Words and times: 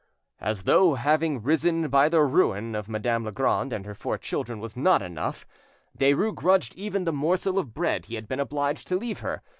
As 0.39 0.63
though 0.63 0.95
having 0.95 1.43
risen 1.43 1.87
by 1.89 2.09
the 2.09 2.23
ruin 2.23 2.73
of 2.73 2.89
Madame 2.89 3.23
Legrand 3.23 3.71
and 3.71 3.85
her 3.85 3.93
four 3.93 4.17
children 4.17 4.59
was 4.59 4.75
not 4.75 5.03
enough, 5.03 5.45
Derues 5.95 6.33
grudged 6.33 6.73
even 6.73 7.03
the 7.03 7.13
morsel 7.13 7.59
of 7.59 7.75
bread 7.75 8.07
he 8.07 8.15
had 8.15 8.27
been 8.27 8.39
obliged 8.39 8.87
to 8.87 8.95
leave 8.97 9.19
her. 9.19 9.43